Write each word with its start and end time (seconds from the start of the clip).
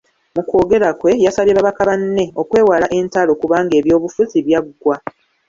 Mu 0.35 0.41
kwogera 0.47 0.89
kwe, 0.99 1.11
yasabye 1.25 1.53
babaka 1.57 1.81
banne 1.89 2.23
okwewala 2.41 2.85
entalo 2.97 3.31
kubanga 3.41 3.73
ebyobufuzi 3.79 4.37
byaggwa. 4.47 4.95